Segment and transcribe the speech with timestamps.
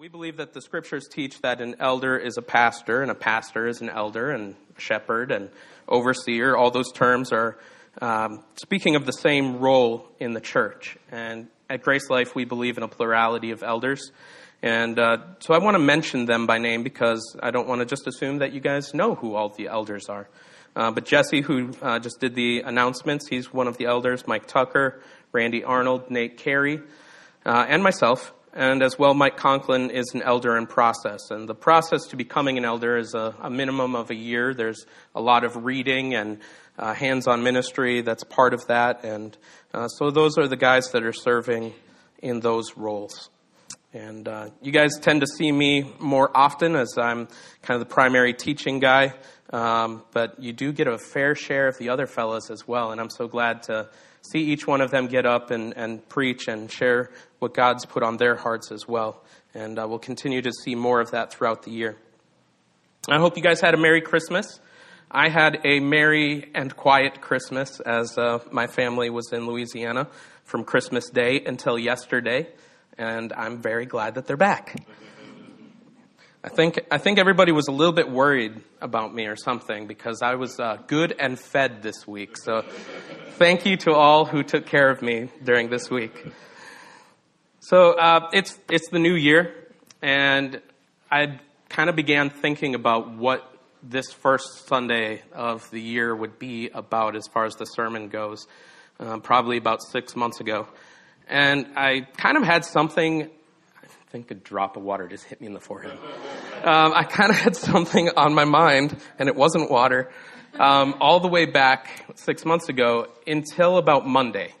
[0.00, 3.68] We believe that the scriptures teach that an elder is a pastor, and a pastor
[3.68, 5.50] is an elder, and shepherd, and
[5.86, 6.56] overseer.
[6.56, 7.58] All those terms are
[8.00, 10.96] um, speaking of the same role in the church.
[11.12, 14.10] And at Grace Life, we believe in a plurality of elders.
[14.62, 17.84] And uh, so I want to mention them by name because I don't want to
[17.84, 20.30] just assume that you guys know who all the elders are.
[20.74, 24.26] Uh, but Jesse, who uh, just did the announcements, he's one of the elders.
[24.26, 26.80] Mike Tucker, Randy Arnold, Nate Carey,
[27.44, 31.30] uh, and myself and as well, Mike Conklin is an elder in process.
[31.30, 34.54] And the process to becoming an elder is a, a minimum of a year.
[34.54, 36.38] There's a lot of reading and
[36.76, 39.04] uh, hands on ministry that's part of that.
[39.04, 39.36] And
[39.72, 41.74] uh, so those are the guys that are serving
[42.22, 43.30] in those roles.
[43.92, 47.28] And uh, you guys tend to see me more often as I'm
[47.62, 49.14] kind of the primary teaching guy,
[49.52, 52.92] um, but you do get a fair share of the other fellows as well.
[52.92, 53.88] And I'm so glad to
[54.22, 58.04] see each one of them get up and, and preach and share what God's put
[58.04, 59.22] on their hearts as well.
[59.52, 61.96] And uh, we'll continue to see more of that throughout the year.
[63.08, 64.60] I hope you guys had a Merry Christmas.
[65.10, 70.06] I had a merry and quiet Christmas as uh, my family was in Louisiana
[70.44, 72.46] from Christmas Day until yesterday,
[72.96, 74.86] and I'm very glad that they're back.
[76.44, 80.22] I think I think everybody was a little bit worried about me or something because
[80.22, 82.36] I was uh, good and fed this week.
[82.36, 82.62] So,
[83.32, 86.14] thank you to all who took care of me during this week.
[87.62, 89.54] So uh, it's it's the new year,
[90.00, 90.62] and
[91.10, 93.46] I kind of began thinking about what
[93.82, 98.46] this first Sunday of the year would be about as far as the sermon goes.
[98.98, 100.68] Um, probably about six months ago,
[101.28, 105.46] and I kind of had something I think a drop of water just hit me
[105.46, 105.98] in the forehead.
[106.64, 110.10] Um, I kind of had something on my mind, and it wasn't water,
[110.58, 114.54] um, all the way back six months ago until about Monday.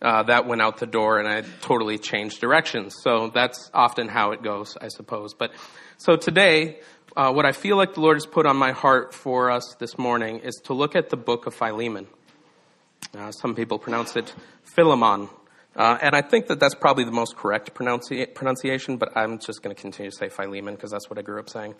[0.00, 2.94] Uh, that went out the door, and I totally changed directions.
[3.02, 5.34] So that's often how it goes, I suppose.
[5.34, 5.50] But
[5.96, 6.78] so today,
[7.16, 9.98] uh, what I feel like the Lord has put on my heart for us this
[9.98, 12.06] morning is to look at the book of Philemon.
[13.16, 15.28] Uh, some people pronounce it Philemon,
[15.74, 19.62] uh, and I think that that's probably the most correct pronunci- pronunciation, but I'm just
[19.62, 21.74] going to continue to say Philemon because that's what I grew up saying.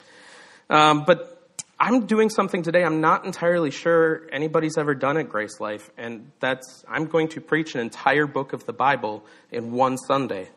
[0.70, 1.38] Um, but
[1.81, 6.33] I'm doing something today I'm not entirely sure anybody's ever done at Grace Life, and
[6.41, 10.49] that's I'm going to preach an entire book of the Bible in one Sunday.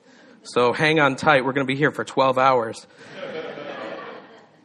[0.42, 1.46] So hang on tight.
[1.46, 2.88] We're going to be here for 12 hours.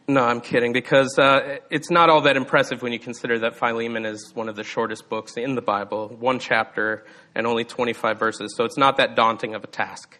[0.08, 4.06] No, I'm kidding, because uh, it's not all that impressive when you consider that Philemon
[4.06, 8.54] is one of the shortest books in the Bible, one chapter and only 25 verses,
[8.56, 10.18] so it's not that daunting of a task.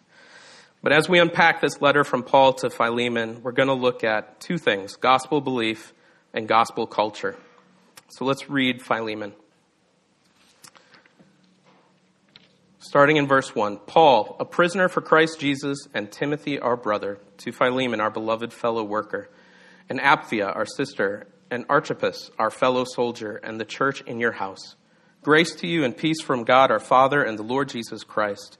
[0.83, 4.39] But as we unpack this letter from Paul to Philemon, we're going to look at
[4.39, 5.93] two things gospel belief
[6.37, 7.35] and gospel culture.
[8.09, 9.33] So let's read Philemon.
[12.77, 17.51] Starting in verse 1 Paul, a prisoner for Christ Jesus, and Timothy, our brother, to
[17.51, 19.31] Philemon, our beloved fellow worker
[19.89, 24.75] and Apphia, our sister, and Archippus, our fellow soldier, and the church in your house.
[25.23, 28.59] Grace to you and peace from God our Father and the Lord Jesus Christ.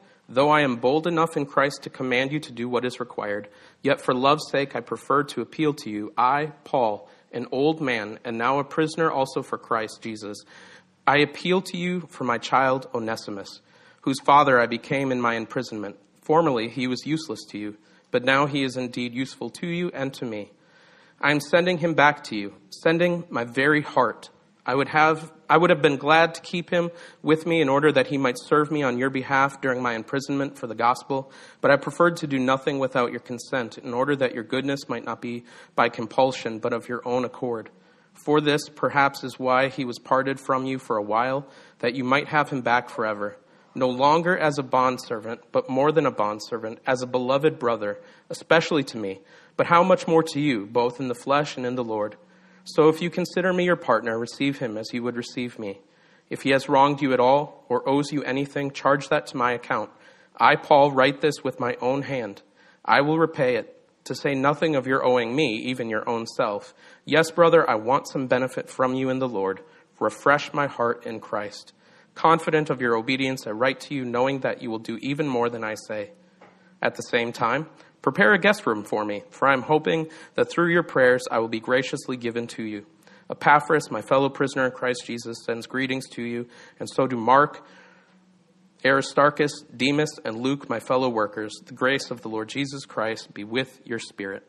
[0.33, 3.49] though I am bold enough in Christ to command you to do what is required,
[3.81, 8.19] yet for love's sake I prefer to appeal to you, I, Paul, an old man,
[8.23, 10.37] and now a prisoner also for Christ Jesus.
[11.05, 13.59] I appeal to you for my child Onesimus,
[14.01, 15.97] whose father I became in my imprisonment.
[16.21, 17.77] Formerly he was useless to you,
[18.09, 20.51] but now he is indeed useful to you and to me.
[21.19, 24.29] I am sending him back to you, sending my very heart.
[24.71, 27.91] I would have I would have been glad to keep him with me in order
[27.91, 31.71] that he might serve me on your behalf during my imprisonment for the gospel, but
[31.71, 35.21] I preferred to do nothing without your consent, in order that your goodness might not
[35.21, 35.43] be
[35.75, 37.69] by compulsion, but of your own accord.
[38.13, 41.45] For this, perhaps, is why he was parted from you for a while,
[41.79, 43.35] that you might have him back forever,
[43.75, 47.99] no longer as a bondservant, but more than a bondservant, as a beloved brother,
[48.29, 49.19] especially to me
[49.57, 52.15] but how much more to you, both in the flesh and in the Lord?
[52.63, 55.81] So if you consider me your partner, receive him as you would receive me.
[56.29, 59.51] If he has wronged you at all, or owes you anything, charge that to my
[59.51, 59.89] account.
[60.37, 62.41] I, Paul, write this with my own hand.
[62.85, 66.73] I will repay it, to say nothing of your owing me, even your own self.
[67.05, 69.61] Yes, brother, I want some benefit from you in the Lord.
[69.99, 71.73] Refresh my heart in Christ.
[72.15, 75.49] Confident of your obedience, I write to you, knowing that you will do even more
[75.49, 76.11] than I say.
[76.81, 77.67] At the same time,
[78.01, 81.39] Prepare a guest room for me, for I am hoping that through your prayers I
[81.39, 82.85] will be graciously given to you.
[83.29, 86.47] Epaphras, my fellow prisoner in Christ Jesus, sends greetings to you,
[86.79, 87.65] and so do Mark,
[88.83, 91.53] Aristarchus, Demas, and Luke, my fellow workers.
[91.65, 94.43] The grace of the Lord Jesus Christ be with your spirit.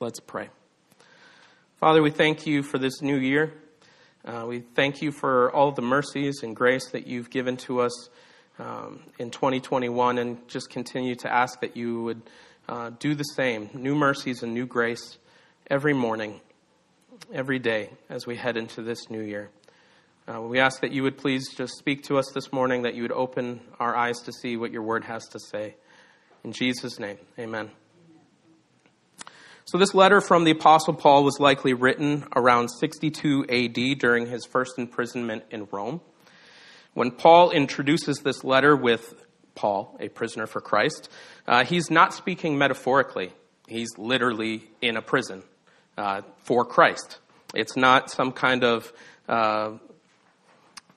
[0.00, 0.48] Let's pray.
[1.78, 3.52] Father, we thank you for this new year.
[4.24, 8.08] Uh, we thank you for all the mercies and grace that you've given to us
[8.58, 12.22] um, in 2021, and just continue to ask that you would
[12.68, 15.18] uh, do the same new mercies and new grace
[15.68, 16.40] every morning
[17.32, 19.50] every day as we head into this new year.
[20.26, 23.02] Uh, we ask that you would please just speak to us this morning, that you
[23.02, 25.74] would open our eyes to see what your word has to say.
[26.44, 27.70] In Jesus' name, amen.
[29.64, 34.44] So, this letter from the Apostle Paul was likely written around 62 AD during his
[34.44, 36.00] first imprisonment in Rome.
[36.94, 39.14] When Paul introduces this letter with
[39.54, 41.08] Paul, a prisoner for Christ,
[41.46, 43.32] uh, he's not speaking metaphorically.
[43.66, 45.42] He's literally in a prison
[45.96, 47.18] uh, for Christ.
[47.54, 48.92] It's not some kind of
[49.26, 49.72] uh,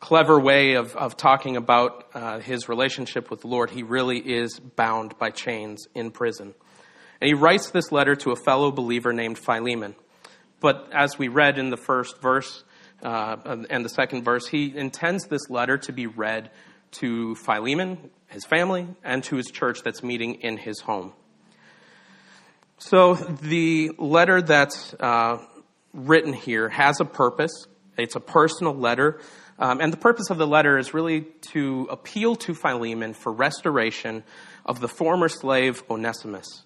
[0.01, 3.69] clever way of, of talking about uh, his relationship with the Lord.
[3.69, 6.53] He really is bound by chains in prison.
[7.21, 9.95] And he writes this letter to a fellow believer named Philemon.
[10.59, 12.64] But as we read in the first verse
[13.05, 16.49] uh, and the second verse, he intends this letter to be read
[16.91, 21.13] to Philemon, his family, and to his church that's meeting in his home.
[22.77, 25.37] So the letter that's uh,
[25.93, 27.67] written here has a purpose.
[27.97, 29.19] It's a personal letter.
[29.59, 34.23] Um, and the purpose of the letter is really to appeal to Philemon for restoration
[34.65, 36.63] of the former slave Onesimus.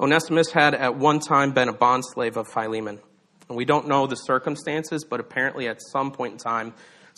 [0.00, 2.98] Onesimus had at one time been a bond slave of Philemon.
[3.48, 6.74] And we don't know the circumstances, but apparently at some point in time,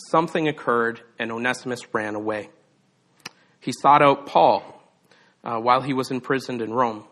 [0.09, 2.49] something occurred and Onesimus ran away.
[3.59, 4.63] He sought out Paul
[5.43, 7.03] uh, while he was imprisoned in Rome.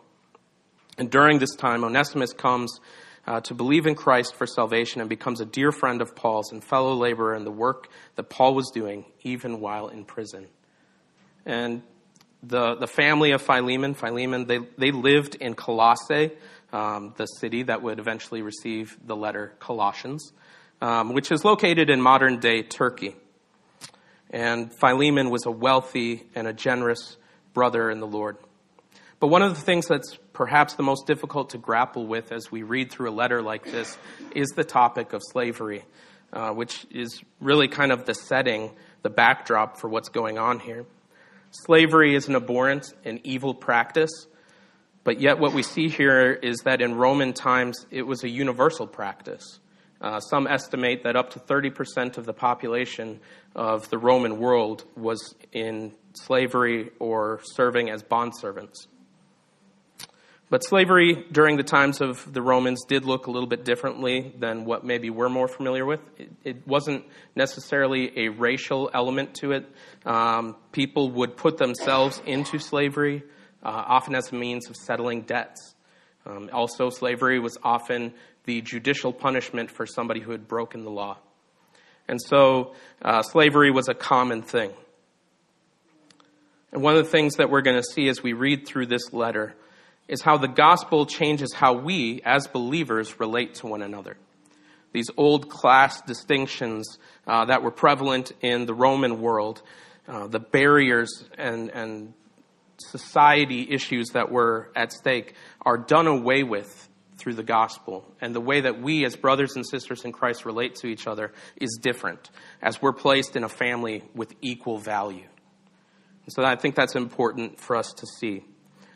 [0.96, 2.80] And during this time, Onesimus comes
[3.26, 6.64] uh, to believe in Christ for salvation and becomes a dear friend of Paul's and
[6.64, 10.46] fellow laborer in the work that Paul was doing, even while in prison.
[11.44, 11.82] And
[12.42, 16.30] the, the family of Philemon, Philemon, they, they lived in Colossae,
[16.72, 20.32] um, the city that would eventually receive the letter Colossians,
[20.80, 23.16] um, which is located in modern day Turkey.
[24.30, 27.16] And Philemon was a wealthy and a generous
[27.54, 28.36] brother in the Lord.
[29.20, 32.62] But one of the things that's perhaps the most difficult to grapple with as we
[32.62, 33.98] read through a letter like this
[34.34, 35.84] is the topic of slavery,
[36.32, 38.70] uh, which is really kind of the setting,
[39.02, 40.86] the backdrop for what's going on here.
[41.50, 44.10] Slavery is an abhorrent and evil practice,
[45.08, 48.86] but yet what we see here is that in Roman times it was a universal
[48.86, 49.58] practice.
[50.02, 53.18] Uh, some estimate that up to 30% of the population
[53.56, 58.86] of the Roman world was in slavery or serving as bondservants.
[60.50, 64.66] But slavery during the times of the Romans did look a little bit differently than
[64.66, 66.00] what maybe we're more familiar with.
[66.18, 69.66] It, it wasn't necessarily a racial element to it.
[70.04, 73.22] Um, people would put themselves into slavery,
[73.62, 75.74] uh, often as a means of settling debts.
[76.26, 78.12] Um, also, slavery was often
[78.44, 81.18] the judicial punishment for somebody who had broken the law.
[82.08, 84.72] And so, uh, slavery was a common thing.
[86.72, 89.12] And one of the things that we're going to see as we read through this
[89.12, 89.54] letter
[90.06, 94.16] is how the gospel changes how we, as believers, relate to one another.
[94.92, 99.62] These old class distinctions uh, that were prevalent in the Roman world,
[100.06, 102.14] uh, the barriers and, and
[102.78, 108.04] society issues that were at stake, are done away with through the gospel.
[108.20, 111.32] And the way that we, as brothers and sisters in Christ, relate to each other
[111.56, 112.30] is different,
[112.62, 115.26] as we're placed in a family with equal value.
[116.24, 118.44] And so I think that's important for us to see.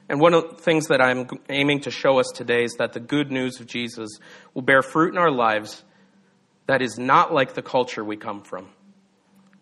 [0.08, 3.00] And one of the things that I'm aiming to show us today is that the
[3.00, 4.10] good news of Jesus
[4.54, 5.82] will bear fruit in our lives
[6.66, 8.68] that is not like the culture we come from.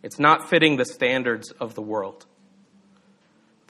[0.03, 2.27] It's not fitting the standards of the world.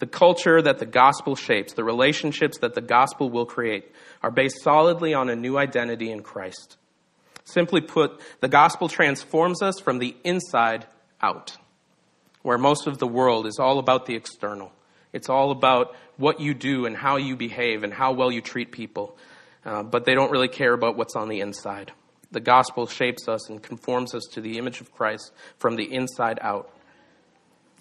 [0.01, 3.93] The culture that the gospel shapes, the relationships that the gospel will create,
[4.23, 6.79] are based solidly on a new identity in Christ.
[7.45, 10.87] Simply put, the gospel transforms us from the inside
[11.21, 11.57] out,
[12.43, 14.73] where most of the world is all about the external.
[15.13, 18.73] It's all about what you do and how you behave and how well you treat
[18.73, 19.19] people.
[19.67, 21.93] Uh, but they don't really care about what's on the inside.
[22.31, 26.39] The gospel shapes us and conforms us to the image of Christ from the inside
[26.41, 26.71] out.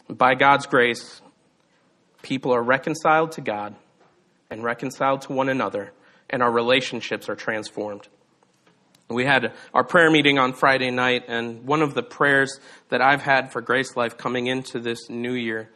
[0.09, 1.21] By God's grace,
[2.21, 3.75] people are reconciled to God
[4.49, 5.91] and reconciled to one another,
[6.29, 8.07] and our relationships are transformed.
[9.09, 12.59] We had our prayer meeting on Friday night, and one of the prayers
[12.89, 15.69] that I've had for Grace Life coming into this new year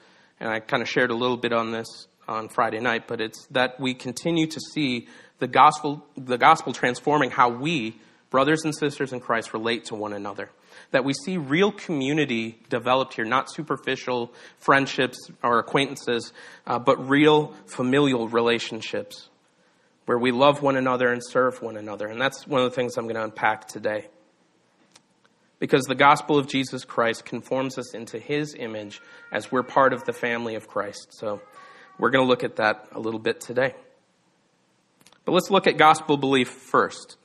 [0.44, 3.46] and I kind of shared a little bit on this on Friday night, but it's
[3.52, 5.08] that we continue to see
[5.40, 10.12] the gospel, the gospel transforming how we brothers and sisters in Christ relate to one
[10.12, 10.50] another.
[10.92, 16.34] That we see real community developed here, not superficial friendships or acquaintances,
[16.68, 19.30] uh, but real familial relationships
[20.06, 22.08] where we love one another and serve one another.
[22.08, 24.08] And that's one of the things I'm going to unpack today.
[25.60, 29.02] Because the gospel of Jesus Christ conforms us into his image
[29.32, 31.08] as we're part of the family of Christ.
[31.12, 31.42] So
[31.98, 33.74] we're going to look at that a little bit today.
[35.24, 37.18] But let's look at gospel belief first.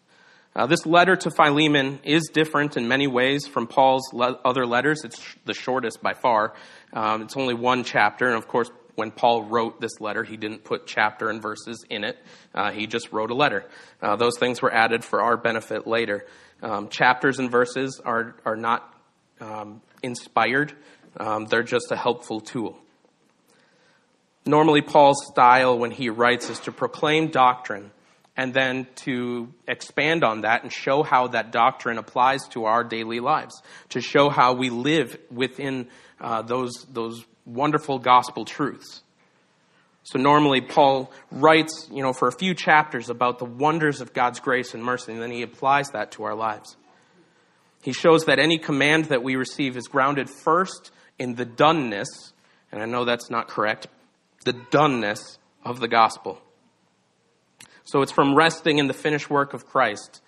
[0.59, 5.05] Uh, this letter to Philemon is different in many ways from Paul's le- other letters.
[5.05, 6.53] It's sh- the shortest by far.
[6.93, 10.65] Um, it's only one chapter, and of course, when Paul wrote this letter, he didn't
[10.65, 12.19] put chapter and verses in it.
[12.53, 13.67] Uh, he just wrote a letter.
[14.03, 16.27] Uh, those things were added for our benefit later.
[16.61, 18.93] Um, chapters and verses are, are not
[19.41, 20.73] um, inspired,
[21.19, 22.77] um, they're just a helpful tool.
[24.45, 27.93] Normally, Paul's style when he writes is to proclaim doctrine
[28.39, 33.19] and then to expand on that and show how that doctrine applies to our daily
[33.19, 35.89] lives, to show how we live within
[36.21, 39.03] uh, those, those wonderful gospel truths.
[40.05, 44.39] So normally Paul writes, you know, for a few chapters about the wonders of God's
[44.39, 46.77] grace and mercy, and then he applies that to our lives.
[47.83, 52.33] He shows that any command that we receive is grounded first in the doneness,
[52.71, 53.89] and I know that's not correct,
[54.45, 56.41] the doneness of the gospel.
[57.89, 60.21] So it's from resting in the finished work of Christ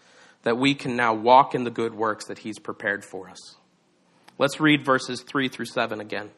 [0.44, 3.56] that we can now walk in the good works that he's prepared for us.
[4.38, 6.30] Let's read verses 3 through 7 again.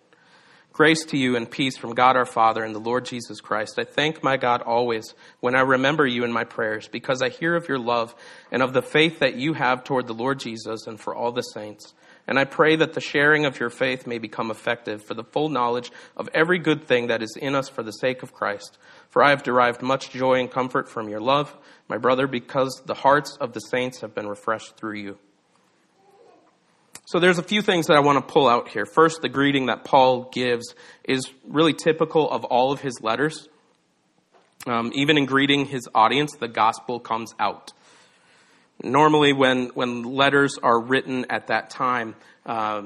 [0.72, 3.78] Grace to you and peace from God our Father and the Lord Jesus Christ.
[3.78, 7.54] I thank my God always when I remember you in my prayers because I hear
[7.54, 8.16] of your love
[8.50, 11.42] and of the faith that you have toward the Lord Jesus and for all the
[11.42, 11.94] saints.
[12.26, 15.48] And I pray that the sharing of your faith may become effective for the full
[15.48, 18.78] knowledge of every good thing that is in us for the sake of Christ.
[19.10, 21.54] For I have derived much joy and comfort from your love,
[21.88, 25.18] my brother, because the hearts of the saints have been refreshed through you.
[27.06, 28.86] So there's a few things that I want to pull out here.
[28.86, 30.74] First, the greeting that Paul gives
[31.04, 33.48] is really typical of all of his letters.
[34.66, 37.72] Um, even in greeting his audience, the gospel comes out.
[38.82, 42.82] Normally, when, when letters are written at that time, uh,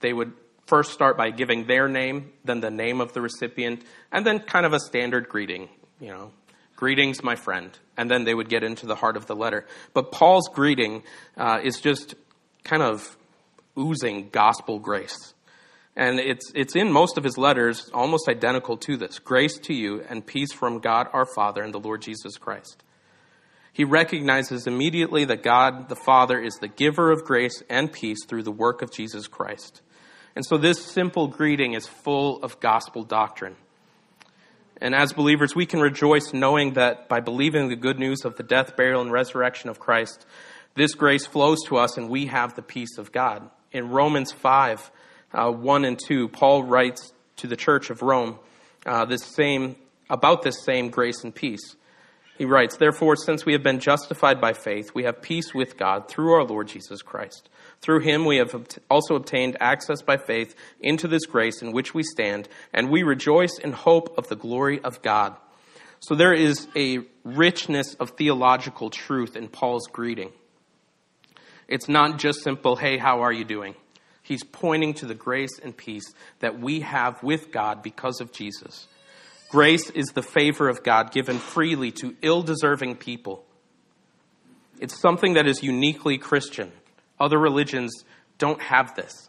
[0.00, 0.32] they would
[0.66, 4.66] first start by giving their name, then the name of the recipient, and then kind
[4.66, 5.68] of a standard greeting,
[6.00, 6.32] you know,
[6.74, 7.70] greetings, my friend.
[7.96, 9.66] And then they would get into the heart of the letter.
[9.94, 11.02] But Paul's greeting
[11.36, 12.14] uh, is just
[12.64, 13.16] kind of
[13.78, 15.34] oozing gospel grace.
[15.94, 20.04] And it's, it's in most of his letters, almost identical to this grace to you
[20.10, 22.82] and peace from God our Father and the Lord Jesus Christ.
[23.76, 28.44] He recognizes immediately that God the Father is the giver of grace and peace through
[28.44, 29.82] the work of Jesus Christ.
[30.34, 33.56] And so this simple greeting is full of gospel doctrine.
[34.80, 38.42] And as believers, we can rejoice knowing that by believing the good news of the
[38.42, 40.24] death, burial, and resurrection of Christ,
[40.74, 44.90] this grace flows to us and we have the peace of God in Romans 5,
[45.34, 48.38] uh, 1 and 2, Paul writes to the church of Rome
[48.86, 49.76] uh, this same,
[50.08, 51.76] about this same grace and peace.
[52.38, 56.08] He writes, Therefore, since we have been justified by faith, we have peace with God
[56.08, 57.48] through our Lord Jesus Christ.
[57.80, 62.02] Through him we have also obtained access by faith into this grace in which we
[62.02, 65.36] stand, and we rejoice in hope of the glory of God.
[66.00, 70.32] So there is a richness of theological truth in Paul's greeting.
[71.68, 73.74] It's not just simple, hey, how are you doing?
[74.22, 78.88] He's pointing to the grace and peace that we have with God because of Jesus.
[79.48, 83.44] Grace is the favor of God given freely to ill deserving people.
[84.80, 86.72] It's something that is uniquely Christian.
[87.18, 87.92] Other religions
[88.38, 89.28] don't have this.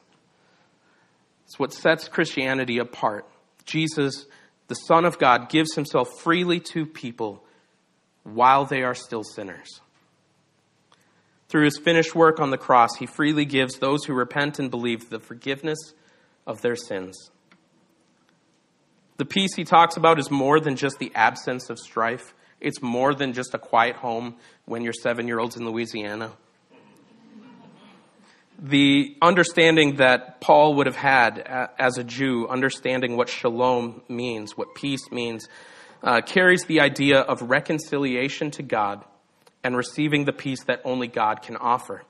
[1.46, 3.26] It's what sets Christianity apart.
[3.66, 4.26] Jesus,
[4.68, 7.44] the Son of God, gives himself freely to people
[8.24, 9.80] while they are still sinners.
[11.48, 15.10] Through his finished work on the cross, he freely gives those who repent and believe
[15.10, 15.94] the forgiveness
[16.46, 17.32] of their sins.
[19.18, 22.36] The peace he talks about is more than just the absence of strife.
[22.62, 26.32] It's more than just a quiet home when your seven year old's in Louisiana.
[28.60, 31.40] The understanding that Paul would have had
[31.78, 35.48] as a Jew, understanding what shalom means, what peace means,
[36.04, 39.04] uh, carries the idea of reconciliation to God
[39.64, 42.04] and receiving the peace that only God can offer.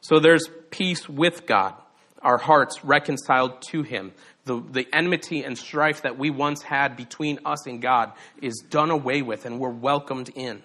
[0.00, 1.74] So there's peace with God,
[2.22, 4.12] our hearts reconciled to Him.
[4.44, 8.90] The, the enmity and strife that we once had between us and God is done
[8.90, 10.62] away with, and we're welcomed in.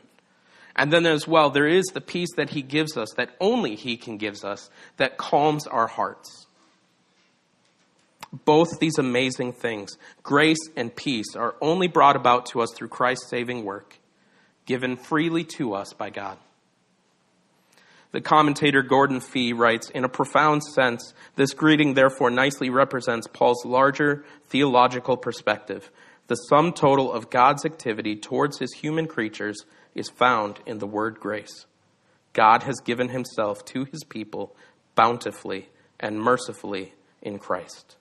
[0.76, 3.98] And then as well, there is the peace that He gives us, that only He
[3.98, 6.48] can give us, that calms our hearts.
[8.46, 13.30] Both these amazing things, grace and peace, are only brought about to us through Christ's
[13.30, 13.98] saving work
[14.68, 16.38] given freely to us by God.
[18.12, 23.66] The commentator Gordon Fee writes In a profound sense, this greeting therefore nicely represents Paul's
[23.66, 25.92] larger theological perspective.
[26.28, 29.58] The sum total of God's activity towards his human creatures
[29.96, 31.66] is found in the word grace.
[32.34, 34.56] God has given himself to his people
[34.96, 37.98] bountifully and mercifully in Christ.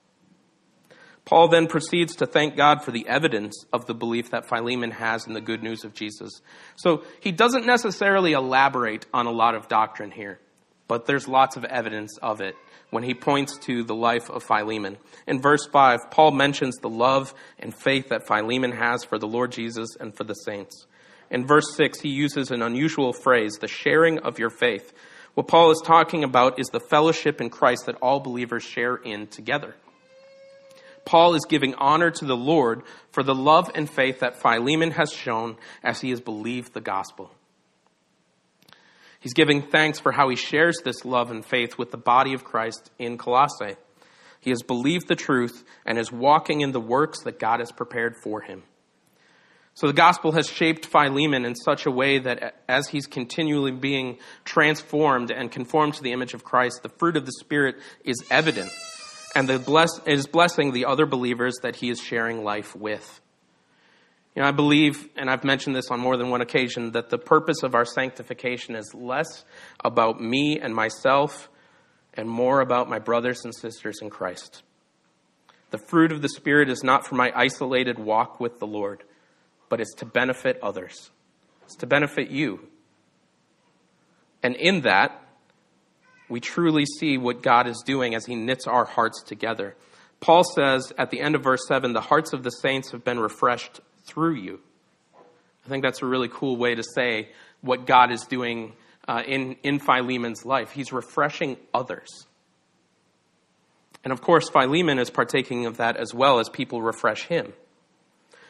[1.26, 5.26] Paul then proceeds to thank God for the evidence of the belief that Philemon has
[5.26, 6.40] in the good news of Jesus.
[6.76, 10.38] So he doesn't necessarily elaborate on a lot of doctrine here,
[10.86, 12.54] but there's lots of evidence of it
[12.90, 14.98] when he points to the life of Philemon.
[15.26, 19.50] In verse 5, Paul mentions the love and faith that Philemon has for the Lord
[19.50, 20.86] Jesus and for the saints.
[21.28, 24.92] In verse 6, he uses an unusual phrase, the sharing of your faith.
[25.34, 29.26] What Paul is talking about is the fellowship in Christ that all believers share in
[29.26, 29.74] together.
[31.06, 32.82] Paul is giving honor to the Lord
[33.12, 37.30] for the love and faith that Philemon has shown as he has believed the gospel.
[39.20, 42.44] He's giving thanks for how he shares this love and faith with the body of
[42.44, 43.76] Christ in Colossae.
[44.40, 48.16] He has believed the truth and is walking in the works that God has prepared
[48.22, 48.64] for him.
[49.74, 54.18] So the gospel has shaped Philemon in such a way that as he's continually being
[54.44, 58.70] transformed and conformed to the image of Christ, the fruit of the Spirit is evident
[59.36, 63.20] and the bless, is blessing the other believers that he is sharing life with.
[64.34, 67.18] You know, I believe, and I've mentioned this on more than one occasion, that the
[67.18, 69.44] purpose of our sanctification is less
[69.84, 71.50] about me and myself
[72.14, 74.62] and more about my brothers and sisters in Christ.
[75.70, 79.04] The fruit of the Spirit is not for my isolated walk with the Lord,
[79.68, 81.10] but it's to benefit others.
[81.64, 82.68] It's to benefit you.
[84.42, 85.25] And in that,
[86.28, 89.76] we truly see what God is doing as He knits our hearts together.
[90.20, 93.18] Paul says at the end of verse 7 the hearts of the saints have been
[93.18, 94.60] refreshed through you.
[95.64, 97.28] I think that's a really cool way to say
[97.60, 98.72] what God is doing
[99.08, 100.70] uh, in, in Philemon's life.
[100.70, 102.26] He's refreshing others.
[104.04, 107.52] And of course, Philemon is partaking of that as well as people refresh him.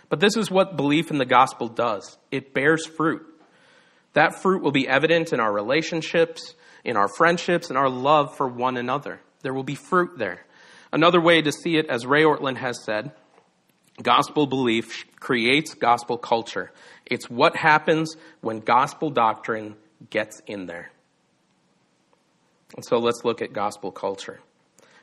[0.08, 3.24] But this is what belief in the gospel does it bears fruit.
[4.12, 6.54] That fruit will be evident in our relationships,
[6.86, 9.20] in our friendships and our love for one another.
[9.42, 10.46] There will be fruit there.
[10.92, 13.10] Another way to see it, as Ray Ortlund has said,
[14.00, 16.70] gospel belief creates gospel culture.
[17.04, 19.74] It's what happens when gospel doctrine
[20.10, 20.92] gets in there.
[22.76, 24.40] And so let's look at gospel culture.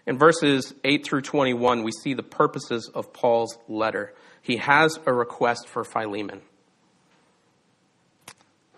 [0.08, 4.14] In verses 8 through 21, we see the purposes of Paul's letter.
[4.42, 6.42] He has a request for Philemon.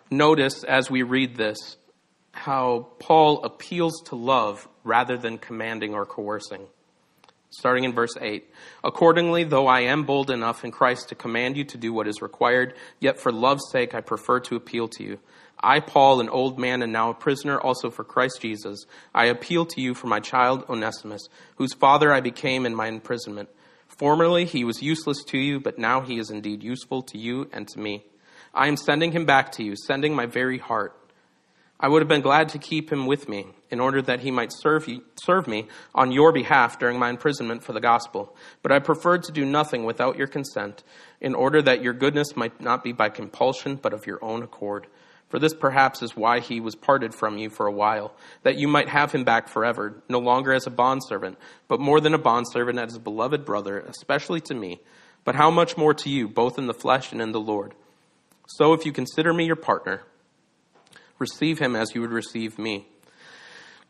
[0.10, 1.78] Notice as we read this
[2.36, 6.68] how Paul appeals to love rather than commanding or coercing.
[7.50, 8.46] Starting in verse 8.
[8.84, 12.22] Accordingly, though I am bold enough in Christ to command you to do what is
[12.22, 15.20] required, yet for love's sake I prefer to appeal to you.
[15.64, 19.66] I, Paul, an old man and now a prisoner also for Christ Jesus, I appeal
[19.68, 23.48] to you for my child Onesimus, whose father I became in my imprisonment.
[23.88, 27.66] Formerly he was useless to you, but now he is indeed useful to you and
[27.70, 28.04] to me.
[28.54, 31.00] I am sending him back to you, sending my very heart.
[31.78, 34.54] I would have been glad to keep him with me in order that he might
[34.54, 38.34] serve, you, serve me on your behalf during my imprisonment for the gospel.
[38.62, 40.84] But I preferred to do nothing without your consent,
[41.20, 44.88] in order that your goodness might not be by compulsion, but of your own accord.
[45.28, 48.70] For this perhaps is why he was parted from you for a while, that you
[48.70, 52.80] might have him back forever, no longer as a bondservant, but more than a bondservant
[52.80, 54.80] as a beloved brother, especially to me,
[55.26, 57.74] but how much more to you, both in the flesh and in the Lord.
[58.48, 60.04] So if you consider me your partner,
[61.20, 62.88] receive him as you would receive me.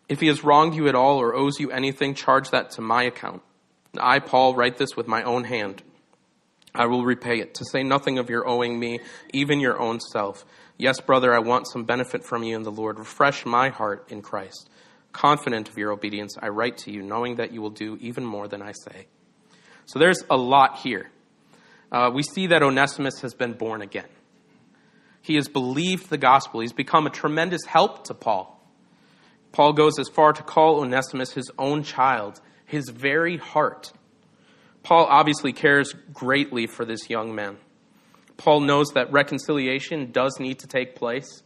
[0.08, 3.04] If he has wronged you at all or owes you anything, charge that to my
[3.04, 3.42] account.
[4.00, 5.82] I, Paul, write this with my own hand.
[6.74, 9.00] I will repay it, to say nothing of your owing me,
[9.34, 10.46] even your own self.
[10.78, 13.00] Yes, brother, I want some benefit from you in the Lord.
[13.00, 14.70] Refresh my heart in Christ.
[15.14, 18.50] Confident of your obedience, I write to you, knowing that you will do even more
[18.50, 19.08] than I say.
[19.86, 21.10] So there's a lot here.
[21.92, 24.10] Uh, we see that Onesimus has been born again.
[25.26, 26.60] He has believed the gospel.
[26.60, 28.62] He's become a tremendous help to Paul.
[29.54, 33.92] Paul goes as far to call Onesimus his own child, his very heart.
[34.84, 37.58] Paul obviously cares greatly for this young man.
[38.38, 41.42] Paul knows that reconciliation does need to take place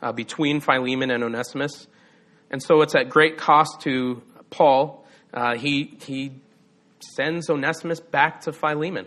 [0.00, 1.88] uh, between Philemon and Onesimus.
[2.48, 5.04] And so it's at great cost to Paul.
[5.34, 6.30] Uh, he, he
[7.16, 9.06] sends Onesimus back to Philemon.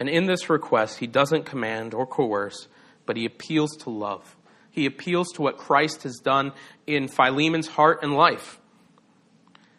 [0.00, 2.68] And in this request, he doesn't command or coerce,
[3.04, 4.36] but he appeals to love.
[4.70, 6.52] He appeals to what Christ has done
[6.86, 8.60] in Philemon's heart and life.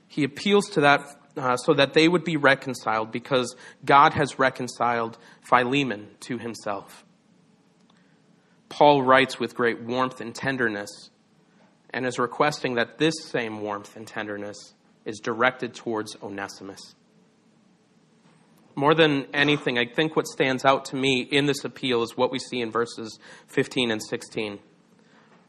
[0.07, 1.01] He appeals to that
[1.37, 7.05] uh, so that they would be reconciled because God has reconciled Philemon to himself.
[8.69, 11.09] Paul writes with great warmth and tenderness
[11.89, 14.73] and is requesting that this same warmth and tenderness
[15.05, 16.95] is directed towards Onesimus.
[18.75, 22.31] More than anything, I think what stands out to me in this appeal is what
[22.31, 24.59] we see in verses 15 and 16.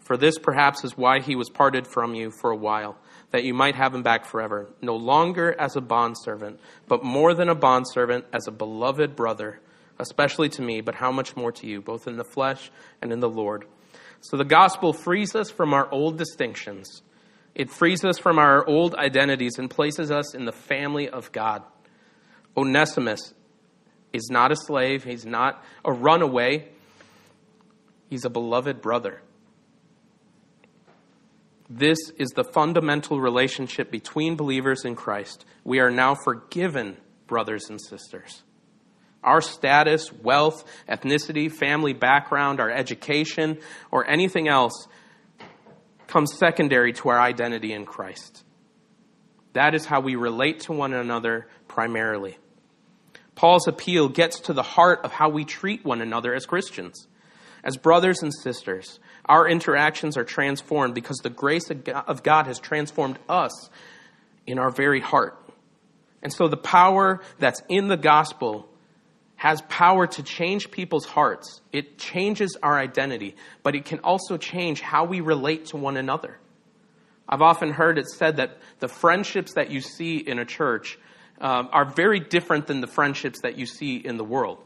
[0.00, 2.98] For this perhaps is why he was parted from you for a while,
[3.30, 6.58] that you might have him back forever, no longer as a bondservant,
[6.88, 9.60] but more than a bondservant, as a beloved brother,
[10.00, 13.20] especially to me, but how much more to you, both in the flesh and in
[13.20, 13.64] the Lord.
[14.20, 17.02] So the gospel frees us from our old distinctions.
[17.54, 21.62] It frees us from our old identities and places us in the family of God.
[22.56, 23.34] Onesimus
[24.12, 26.68] is not a slave, he's not a runaway,
[28.10, 29.22] he's a beloved brother.
[31.70, 35.46] This is the fundamental relationship between believers in Christ.
[35.64, 38.42] We are now forgiven brothers and sisters.
[39.24, 43.58] Our status, wealth, ethnicity, family background, our education,
[43.90, 44.86] or anything else
[46.08, 48.44] comes secondary to our identity in Christ.
[49.54, 52.36] That is how we relate to one another primarily.
[53.34, 57.06] Paul's appeal gets to the heart of how we treat one another as Christians.
[57.64, 63.18] As brothers and sisters, our interactions are transformed because the grace of God has transformed
[63.28, 63.70] us
[64.46, 65.38] in our very heart.
[66.22, 68.68] And so the power that's in the gospel
[69.36, 71.60] has power to change people's hearts.
[71.72, 76.38] It changes our identity, but it can also change how we relate to one another.
[77.28, 80.98] I've often heard it said that the friendships that you see in a church
[81.40, 84.58] um, are very different than the friendships that you see in the world.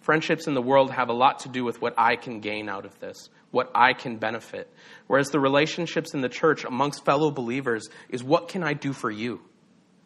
[0.00, 2.86] Friendships in the world have a lot to do with what I can gain out
[2.86, 4.72] of this, what I can benefit.
[5.06, 9.10] Whereas the relationships in the church amongst fellow believers is what can I do for
[9.10, 9.40] you?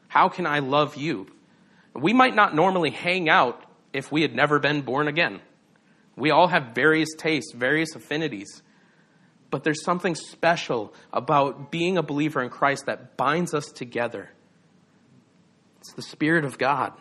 [0.08, 1.28] How can I love you?
[1.94, 5.40] We might not normally hang out if we had never been born again.
[6.16, 8.62] We all have various tastes, various affinities.
[9.50, 14.30] But there's something special about being a believer in Christ that binds us together.
[15.82, 16.92] It's the Spirit of God.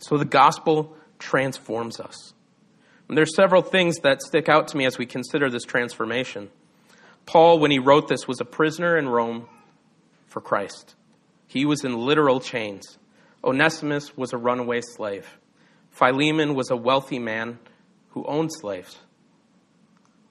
[0.00, 2.34] So the gospel transforms us.
[3.08, 6.50] And there's several things that stick out to me as we consider this transformation.
[7.24, 9.48] Paul, when he wrote this, was a prisoner in Rome
[10.26, 10.94] for Christ.
[11.46, 12.98] He was in literal chains.
[13.42, 15.38] Onesimus was a runaway slave.
[15.90, 17.58] Philemon was a wealthy man
[18.10, 18.98] who owned slaves.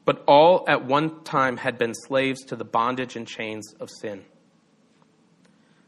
[0.05, 4.23] But all at one time had been slaves to the bondage and chains of sin.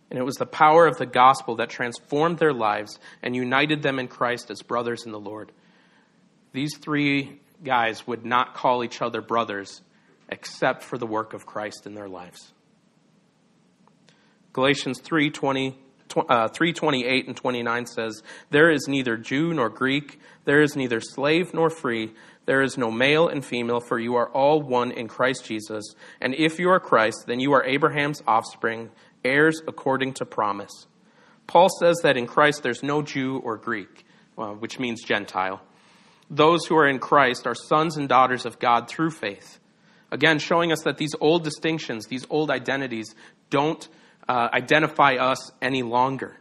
[0.10, 4.00] And it was the power of the gospel that transformed their lives and united them
[4.00, 5.52] in Christ as brothers in the Lord.
[6.54, 9.82] These three guys would not call each other brothers
[10.30, 12.54] except for the work of Christ in their lives.
[14.54, 15.76] Galatians 3:20
[16.16, 21.54] uh, 328 and 29 says, There is neither Jew nor Greek, there is neither slave
[21.54, 22.14] nor free,
[22.46, 25.84] there is no male and female, for you are all one in Christ Jesus.
[26.22, 28.90] And if you are Christ, then you are Abraham's offspring,
[29.28, 30.88] heirs according to promise.
[31.46, 35.62] Paul says that in Christ there's no Jew or Greek, which means Gentile.
[36.30, 39.60] Those who are in Christ are sons and daughters of God through faith.
[40.12, 43.16] Again, showing us that these old distinctions, these old identities,
[43.50, 43.88] don't
[44.28, 46.38] uh, identify us any longer.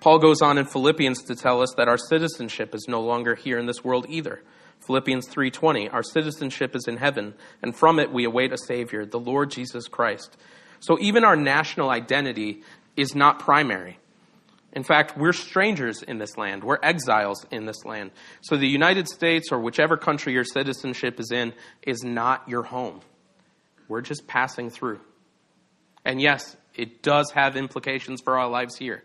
[0.00, 3.58] Paul goes on in Philippians to tell us that our citizenship is no longer here
[3.58, 4.42] in this world either.
[4.86, 9.20] Philippians 3:20 Our citizenship is in heaven and from it we await a savior the
[9.20, 10.36] Lord Jesus Christ.
[10.80, 12.62] So even our national identity
[12.96, 13.98] is not primary.
[14.72, 16.62] In fact, we're strangers in this land.
[16.62, 18.12] We're exiles in this land.
[18.40, 23.00] So the United States or whichever country your citizenship is in is not your home.
[23.88, 25.00] We're just passing through.
[26.04, 29.02] And yes, it does have implications for our lives here.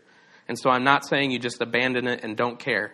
[0.48, 2.94] And so I'm not saying you just abandon it and don't care.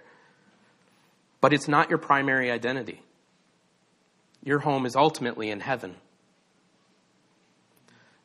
[1.41, 3.01] But it's not your primary identity.
[4.43, 5.97] Your home is ultimately in heaven.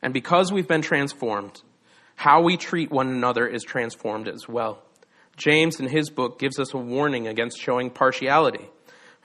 [0.01, 1.61] And because we've been transformed,
[2.15, 4.83] how we treat one another is transformed as well.
[5.35, 8.69] James, in his book, gives us a warning against showing partiality.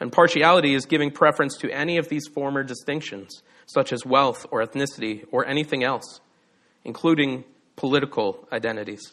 [0.01, 4.63] And partiality is giving preference to any of these former distinctions, such as wealth or
[4.65, 6.21] ethnicity or anything else
[6.85, 7.45] including
[7.77, 9.13] political identities.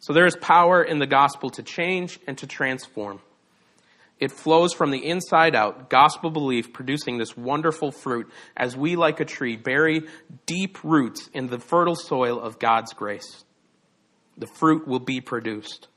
[0.00, 3.20] So there is power in the gospel to change and to transform.
[4.18, 9.20] It flows from the inside out, gospel belief producing this wonderful fruit as we, like
[9.20, 10.02] a tree, bury
[10.44, 13.44] deep roots in the fertile soil of God's grace.
[14.36, 15.88] The fruit will be produced.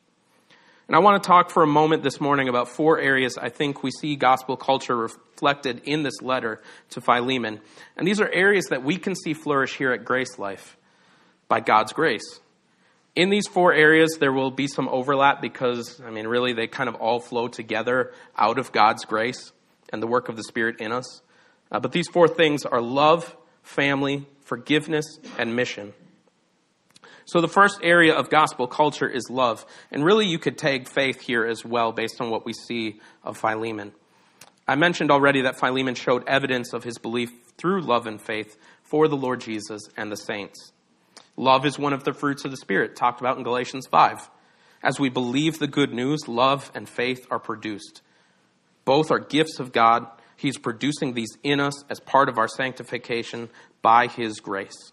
[0.87, 3.83] And I want to talk for a moment this morning about four areas I think
[3.83, 6.61] we see gospel culture reflected in this letter
[6.91, 7.61] to Philemon.
[7.97, 10.77] And these are areas that we can see flourish here at Grace Life
[11.47, 12.39] by God's grace.
[13.15, 16.89] In these four areas, there will be some overlap because, I mean, really, they kind
[16.89, 19.51] of all flow together out of God's grace
[19.91, 21.21] and the work of the Spirit in us.
[21.71, 25.93] Uh, but these four things are love, family, forgiveness, and mission.
[27.25, 29.65] So the first area of gospel culture is love.
[29.91, 33.37] And really, you could tag faith here as well based on what we see of
[33.37, 33.93] Philemon.
[34.67, 39.07] I mentioned already that Philemon showed evidence of his belief through love and faith for
[39.07, 40.72] the Lord Jesus and the saints.
[41.35, 44.29] Love is one of the fruits of the Spirit, talked about in Galatians 5.
[44.83, 48.01] As we believe the good news, love and faith are produced.
[48.85, 50.05] Both are gifts of God.
[50.35, 53.49] He's producing these in us as part of our sanctification
[53.81, 54.91] by His grace.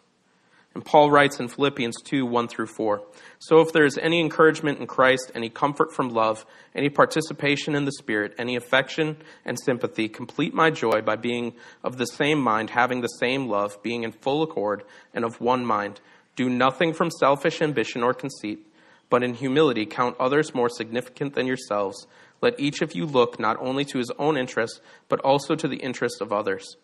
[0.72, 3.02] And Paul writes in Philippians 2 1 through 4
[3.40, 7.84] So if there is any encouragement in Christ, any comfort from love, any participation in
[7.84, 12.70] the Spirit, any affection and sympathy, complete my joy by being of the same mind,
[12.70, 16.00] having the same love, being in full accord, and of one mind.
[16.36, 18.66] Do nothing from selfish ambition or conceit,
[19.08, 22.06] but in humility count others more significant than yourselves.
[22.40, 25.76] Let each of you look not only to his own interests, but also to the
[25.76, 26.76] interests of others.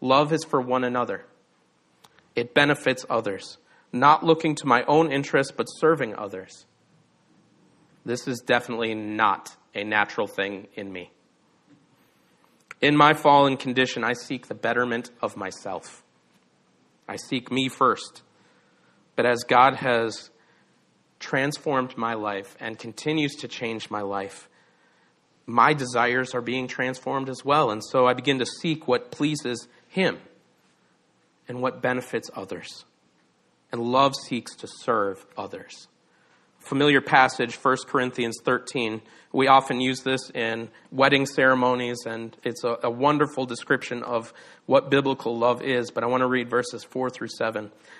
[0.00, 1.24] Love is for one another.
[2.34, 3.58] It benefits others,
[3.92, 6.66] not looking to my own interests, but serving others.
[8.04, 11.10] This is definitely not a natural thing in me.
[12.80, 16.02] In my fallen condition, I seek the betterment of myself.
[17.06, 18.22] I seek me first.
[19.20, 20.30] But as God has
[21.18, 24.48] transformed my life and continues to change my life,
[25.44, 27.70] my desires are being transformed as well.
[27.70, 30.16] And so I begin to seek what pleases Him
[31.46, 32.86] and what benefits others.
[33.70, 35.88] And love seeks to serve others.
[36.60, 39.02] Familiar passage, 1 Corinthians 13.
[39.32, 44.32] We often use this in wedding ceremonies, and it's a, a wonderful description of
[44.64, 45.90] what biblical love is.
[45.90, 47.70] But I want to read verses 4 through 7.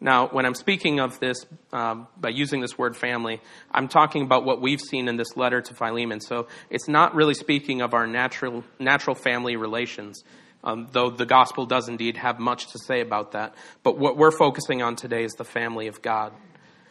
[0.00, 4.44] Now, when I'm speaking of this, um, by using this word family, I'm talking about
[4.44, 6.20] what we've seen in this letter to Philemon.
[6.20, 10.22] So it's not really speaking of our natural, natural family relations,
[10.62, 13.54] um, though the gospel does indeed have much to say about that.
[13.82, 16.34] But what we're focusing on today is the family of God.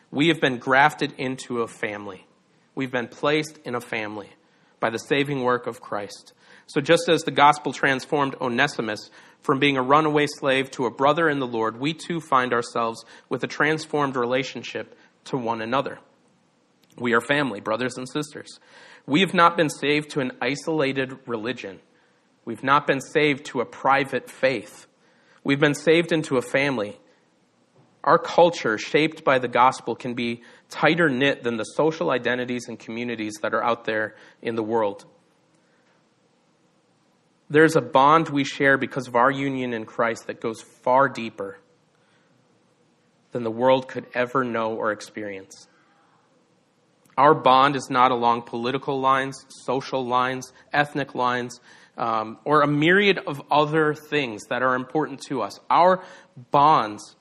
[0.09, 2.25] We have been grafted into a family,
[2.73, 4.29] we've been placed in a family
[4.79, 6.33] by the saving work of Christ.
[6.67, 9.09] So just as the gospel transformed Onesimus
[9.41, 13.05] from being a runaway slave to a brother in the Lord, we too find ourselves
[13.29, 15.99] with a transformed relationship to one another.
[16.97, 18.59] We are family, brothers and sisters.
[19.05, 21.79] We have not been saved to an isolated religion.
[22.45, 24.87] We've not been saved to a private faith.
[25.43, 26.99] We've been saved into a family.
[28.03, 32.79] Our culture, shaped by the gospel, can be tighter knit than the social identities and
[32.79, 35.05] communities that are out there in the world.
[37.49, 41.59] There's a bond we share because of our union in Christ that goes far deeper
[43.31, 45.67] than the world could ever know or experience.
[47.17, 51.59] Our bond is not along political lines, social lines, ethnic lines,
[51.97, 55.59] um, or a myriad of other things that are important to us.
[55.69, 56.03] Our
[56.51, 57.15] bonds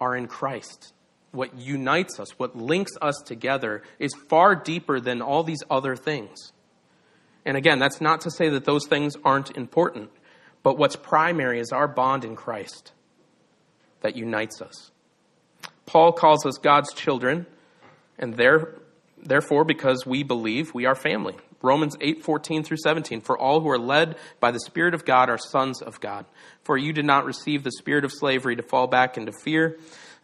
[0.00, 0.92] are in Christ.
[1.30, 6.52] What unites us, what links us together, is far deeper than all these other things.
[7.46, 10.10] And again, that's not to say that those things aren't important,
[10.64, 12.92] but what's primary is our bond in Christ
[14.00, 14.90] that unites us.
[15.86, 17.46] Paul calls us God's children,
[18.18, 18.74] and there,
[19.22, 21.36] therefore, because we believe, we are family.
[21.62, 23.20] Romans 8, 14 through 17.
[23.20, 26.26] For all who are led by the Spirit of God are sons of God.
[26.64, 29.78] For you did not receive the spirit of slavery to fall back into fear,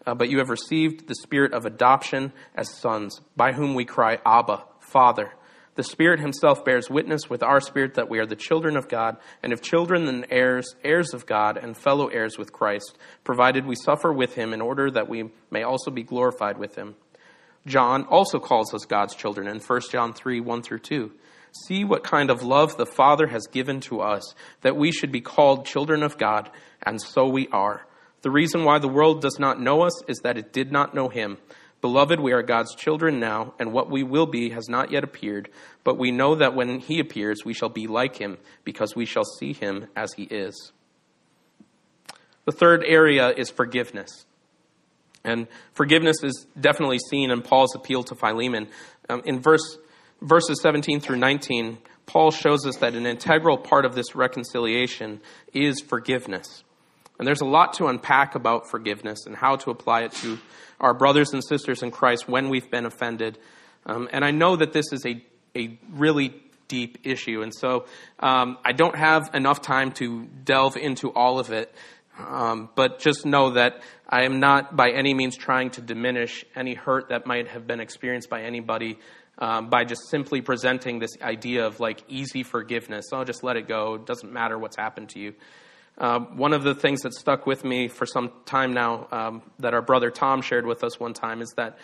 [0.04, 4.18] uh, but you have received the spirit of adoption as sons, by whom we cry,
[4.26, 5.32] Abba, Father.
[5.74, 9.16] The Spirit Himself bears witness with our spirit that we are the children of God,
[9.42, 13.74] and if children, then heirs, heirs of God, and fellow heirs with Christ, provided we
[13.74, 16.94] suffer with Him in order that we may also be glorified with Him.
[17.66, 21.10] John also calls us God's children in 1 John 3 1 through 2.
[21.66, 25.20] See what kind of love the Father has given to us, that we should be
[25.20, 26.50] called children of God,
[26.82, 27.86] and so we are.
[28.22, 31.08] The reason why the world does not know us is that it did not know
[31.08, 31.38] him.
[31.82, 35.50] Beloved, we are God's children now, and what we will be has not yet appeared,
[35.82, 39.24] but we know that when he appears, we shall be like him, because we shall
[39.24, 40.70] see him as he is.
[42.44, 44.26] The third area is forgiveness.
[45.24, 48.68] And forgiveness is definitely seen in Paul's appeal to Philemon.
[49.08, 49.78] Um, in verse
[50.20, 55.20] verses 17 through 19, Paul shows us that an integral part of this reconciliation
[55.52, 56.62] is forgiveness.
[57.18, 60.38] And there's a lot to unpack about forgiveness and how to apply it to
[60.82, 63.38] our brothers and sisters in Christ when we've been offended.
[63.86, 65.24] Um, and I know that this is a,
[65.56, 66.34] a really
[66.68, 67.42] deep issue.
[67.42, 67.86] And so
[68.18, 71.74] um, I don't have enough time to delve into all of it.
[72.18, 76.74] Um, but just know that I am not by any means trying to diminish any
[76.74, 78.98] hurt that might have been experienced by anybody
[79.38, 83.06] um, by just simply presenting this idea of like easy forgiveness.
[83.12, 83.94] I'll just let it go.
[83.94, 85.34] It doesn't matter what's happened to you.
[85.98, 89.74] Um, one of the things that stuck with me for some time now um, that
[89.74, 91.78] our brother Tom shared with us one time is that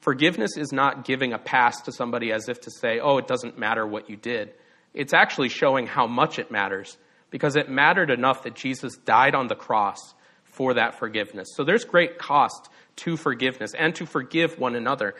[0.00, 3.58] forgiveness is not giving a pass to somebody as if to say, oh, it doesn't
[3.58, 4.54] matter what you did.
[4.94, 6.96] It's actually showing how much it matters
[7.30, 11.48] because it mattered enough that Jesus died on the cross for that forgiveness.
[11.54, 15.14] So there's great cost to forgiveness and to forgive one another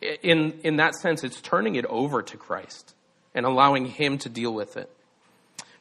[0.00, 2.94] in, in that sense, it's turning it over to Christ
[3.34, 4.90] and allowing Him to deal with it.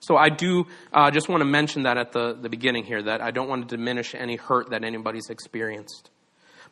[0.05, 3.21] So I do uh, just want to mention that at the, the beginning here, that
[3.21, 6.11] I don't want to diminish any hurt that anybody's experienced.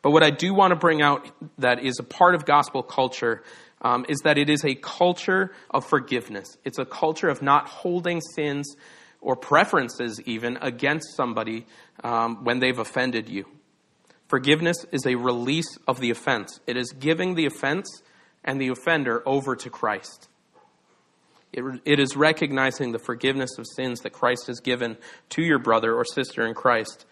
[0.02, 3.42] But what I do want to bring out that is a part of gospel culture
[3.82, 6.56] um, is that it is a culture of forgiveness.
[6.64, 8.76] It's a culture of not holding sins
[9.20, 11.66] or preferences even against somebody
[12.04, 13.46] um, when they've offended you.
[14.28, 17.88] Forgiveness is a release of the offense, it is giving the offense
[18.44, 20.28] and the offender over to Christ.
[21.54, 24.96] It, it is recognizing the forgiveness of sins that Christ has given
[25.30, 27.06] to your brother or sister in Christ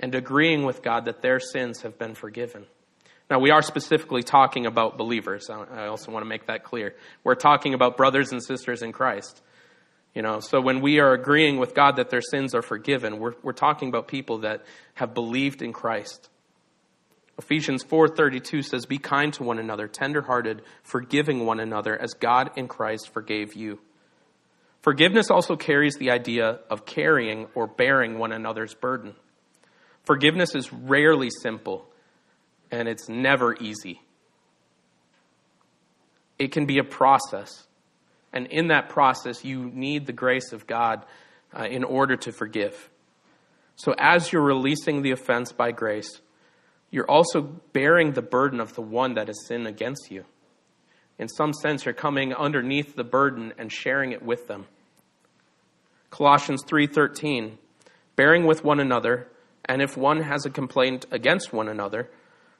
[0.00, 2.64] and agreeing with God that their sins have been forgiven.
[3.30, 5.50] Now, we are specifically talking about believers.
[5.50, 6.94] I also want to make that clear.
[7.24, 9.42] We're talking about brothers and sisters in Christ.
[10.14, 13.34] You know, so when we are agreeing with God that their sins are forgiven, we're,
[13.42, 16.30] we're talking about people that have believed in Christ.
[17.38, 22.66] Ephesians 4:32 says be kind to one another, tenderhearted, forgiving one another as God in
[22.66, 23.78] Christ forgave you.
[24.82, 29.14] Forgiveness also carries the idea of carrying or bearing one another's burden.
[30.02, 31.86] Forgiveness is rarely simple
[32.70, 34.02] and it's never easy.
[36.38, 37.66] It can be a process.
[38.32, 41.04] And in that process, you need the grace of God
[41.56, 42.90] uh, in order to forgive.
[43.76, 46.20] So, as you're releasing the offense by grace,
[46.90, 50.24] you're also bearing the burden of the one that has sinned against you.
[51.18, 54.66] In some sense, you're coming underneath the burden and sharing it with them.
[56.10, 57.58] Colossians 3:13,
[58.16, 59.28] bearing with one another,
[59.64, 62.08] and if one has a complaint against one another,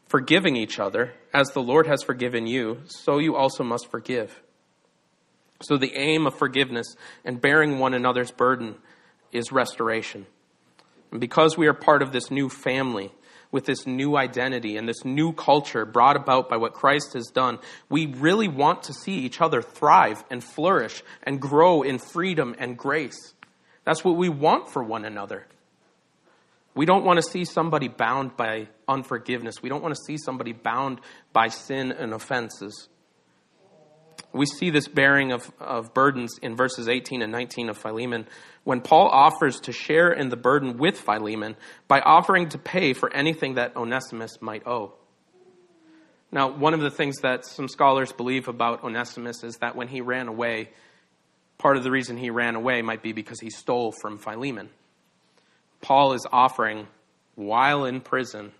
[0.07, 4.43] forgiving each other, as the Lord has forgiven you, so you also must forgive.
[5.63, 8.77] So the aim of forgiveness and bearing one another's burden
[9.33, 10.27] is restoration.
[11.11, 13.13] And because we are part of this new family,
[13.51, 17.59] with this new identity and this new culture brought about by what Christ has done,
[17.89, 22.77] we really want to see each other thrive and flourish and grow in freedom and
[22.77, 23.35] grace.
[23.85, 25.47] That's what we want for one another.
[26.75, 29.63] We don't want to see somebody bound by unforgiveness.
[29.63, 31.01] We don't want to see somebody bound
[31.33, 32.89] by sin and offenses.
[34.33, 38.27] We see this bearing of, of burdens in verses 18 and 19 of Philemon
[38.65, 43.13] when Paul offers to share in the burden with Philemon by offering to pay for
[43.15, 44.93] anything that Onesimus might owe.
[46.31, 50.03] Now, one of the things that some scholars believe about Onesimus is that when he
[50.03, 50.69] ran away,
[51.57, 54.69] part of the reason he ran away might be because he stole from Philemon.
[55.81, 56.87] Paul is offering,
[57.35, 58.53] while in prison,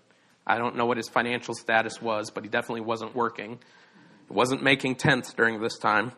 [0.47, 3.59] I don't know what his financial status was, but he definitely wasn't working,
[4.31, 6.11] wasn't making tents during this time.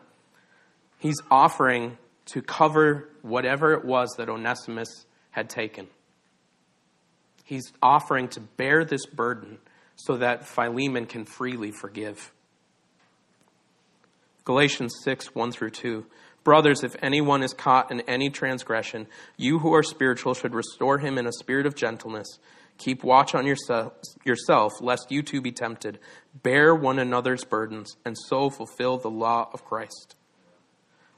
[0.98, 5.88] He's offering to cover whatever it was that Onesimus had taken.
[7.44, 9.58] He's offering to bear this burden
[9.96, 12.32] so that Philemon can freely forgive.
[14.44, 16.06] Galatians 6, 1 through 2.
[16.44, 19.06] Brothers, if anyone is caught in any transgression,
[19.36, 22.26] you who are spiritual should restore him in a spirit of gentleness.
[22.82, 23.92] Keep watch on yourself,
[24.24, 26.00] yourself, lest you too be tempted.
[26.42, 30.16] Bear one another's burdens, and so fulfill the law of Christ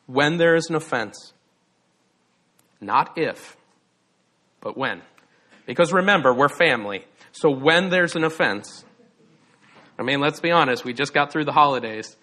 [0.07, 1.33] when there is an offense.
[2.83, 3.57] Not if,
[4.61, 5.01] but when.
[5.65, 7.07] Because remember, we're family.
[7.33, 8.85] So when there's an offense,
[9.99, 12.15] I mean, let's be honest, we just got through the holidays.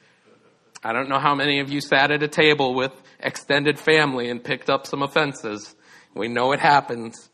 [0.84, 4.44] I don't know how many of you sat at a table with extended family and
[4.44, 5.76] picked up some offenses.
[6.14, 7.31] We know it happens.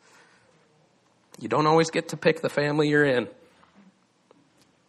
[1.40, 3.28] You don't always get to pick the family you're in.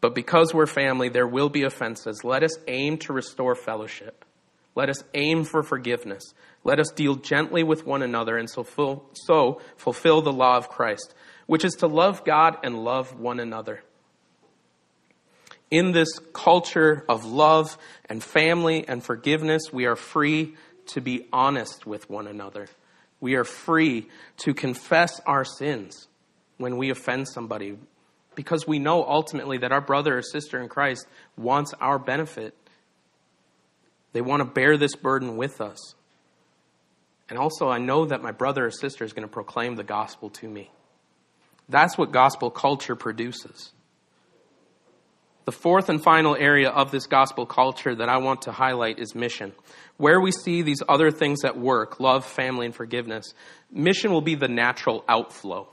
[0.01, 2.24] But because we're family, there will be offenses.
[2.24, 4.24] Let us aim to restore fellowship.
[4.74, 6.34] Let us aim for forgiveness.
[6.62, 8.64] Let us deal gently with one another and so,
[9.12, 11.14] so fulfill the law of Christ,
[11.46, 13.82] which is to love God and love one another.
[15.70, 17.76] In this culture of love
[18.07, 20.55] and family and forgiveness, we are free
[20.86, 22.68] to be honest with one another.
[23.20, 26.07] We are free to confess our sins
[26.59, 27.78] when we offend somebody
[28.34, 32.54] because we know ultimately that our brother or sister in Christ wants our benefit.
[34.12, 35.96] They want to bear this burden with us.
[37.28, 40.30] And also, I know that my brother or sister is going to proclaim the gospel
[40.30, 40.70] to me.
[41.68, 43.72] That's what gospel culture produces.
[45.44, 49.14] The fourth and final area of this gospel culture that I want to highlight is
[49.16, 49.52] mission.
[49.96, 53.34] Where we see these other things at work love, family, and forgiveness
[53.72, 55.68] mission will be the natural outflow.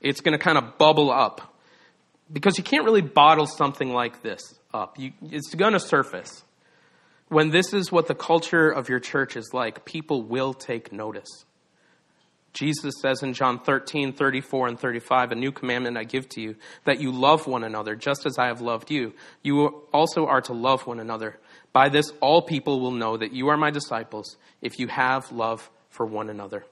[0.00, 1.54] It's going to kind of bubble up
[2.32, 4.40] because you can't really bottle something like this
[4.72, 4.98] up.
[4.98, 6.44] You, it's going to surface.
[7.28, 11.44] When this is what the culture of your church is like, people will take notice.
[12.52, 16.56] Jesus says in John 13, 34, and 35, A new commandment I give to you,
[16.84, 19.12] that you love one another, just as I have loved you.
[19.42, 21.38] You also are to love one another.
[21.74, 25.68] By this, all people will know that you are my disciples, if you have love
[25.90, 26.64] for one another.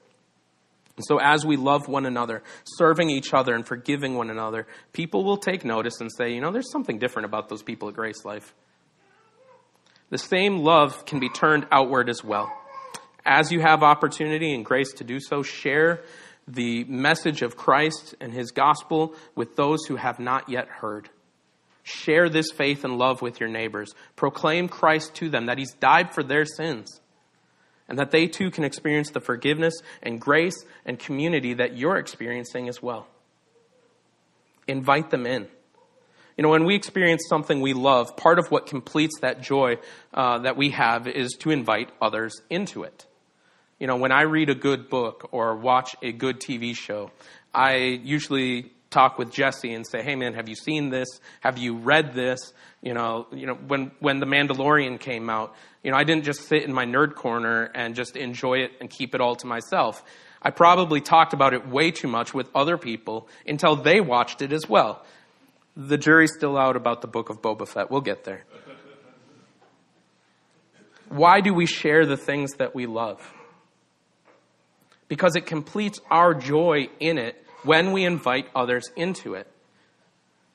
[0.97, 5.23] And so, as we love one another, serving each other, and forgiving one another, people
[5.23, 8.23] will take notice and say, you know, there's something different about those people at Grace
[8.23, 8.53] Life.
[10.09, 12.51] The same love can be turned outward as well
[13.25, 16.03] as you have opportunity and grace to do so, share
[16.47, 21.09] the message of Christ and his gospel with those who have not yet heard.
[21.81, 23.93] Share this faith and love with your neighbors.
[24.15, 27.01] Proclaim Christ to them, that he's died for their sins,
[27.87, 32.67] and that they too can experience the forgiveness and grace and community that you're experiencing
[32.67, 33.07] as well.
[34.67, 35.47] Invite them in.
[36.37, 39.77] You know, when we experience something we love, part of what completes that joy
[40.13, 43.05] uh, that we have is to invite others into it.
[43.79, 47.11] You know, when I read a good book or watch a good TV show,
[47.53, 51.07] I usually talk with Jesse and say, "Hey, man, have you seen this?
[51.41, 55.91] Have you read this?" You know, you know, when when the Mandalorian came out, you
[55.91, 59.13] know, I didn't just sit in my nerd corner and just enjoy it and keep
[59.13, 60.03] it all to myself.
[60.41, 64.51] I probably talked about it way too much with other people until they watched it
[64.53, 65.03] as well.
[65.75, 67.91] The jury's still out about the book of Boba Fett.
[67.91, 68.45] We'll get there.
[71.09, 73.19] Why do we share the things that we love?
[75.07, 79.47] because it completes our joy in it when we invite others into it.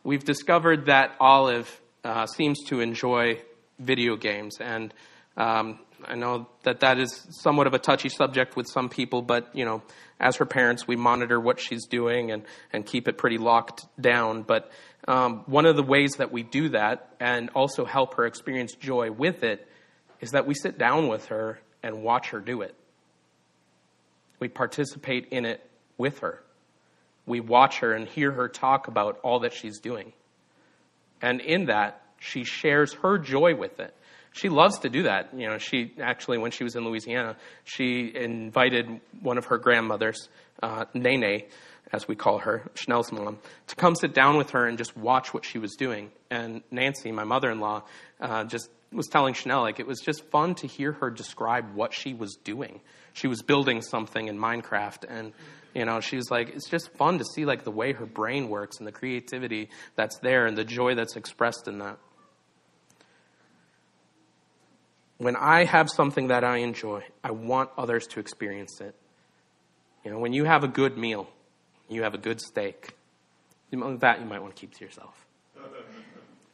[0.02, 3.42] We've discovered that Olive uh, seems to enjoy
[3.78, 4.94] video games, and
[5.36, 9.54] um, I know that that is somewhat of a touchy subject with some people, but
[9.54, 9.82] you know,
[10.18, 14.42] as her parents, we monitor what she's doing and, and keep it pretty locked down.
[14.42, 14.70] But
[15.08, 19.10] um, one of the ways that we do that and also help her experience joy
[19.10, 19.66] with it
[20.20, 22.74] is that we sit down with her and watch her do it.
[24.38, 26.42] We participate in it with her.
[27.30, 30.12] We watch her and hear her talk about all that she's doing.
[31.22, 33.94] And in that, she shares her joy with it.
[34.32, 35.30] She loves to do that.
[35.32, 40.28] You know, she actually, when she was in Louisiana, she invited one of her grandmothers,
[40.60, 41.42] uh, Nene,
[41.92, 45.32] as we call her, Chanel's mom, to come sit down with her and just watch
[45.32, 46.10] what she was doing.
[46.30, 47.84] And Nancy, my mother-in-law,
[48.20, 51.94] uh, just was telling Chanel like it was just fun to hear her describe what
[51.94, 52.80] she was doing
[53.20, 55.32] she was building something in Minecraft and
[55.74, 58.48] you know she was like it's just fun to see like the way her brain
[58.48, 61.98] works and the creativity that's there and the joy that's expressed in that.
[65.18, 68.94] When i have something that i enjoy i want others to experience it.
[70.04, 71.28] You know when you have a good meal
[71.88, 72.94] you have a good steak
[73.70, 75.26] that you might want to keep to yourself.